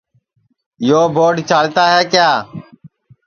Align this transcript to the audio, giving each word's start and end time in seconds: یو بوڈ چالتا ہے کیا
یو 0.89 1.01
بوڈ 1.15 1.35
چالتا 1.49 1.83
ہے 1.93 2.01
کیا 2.11 2.29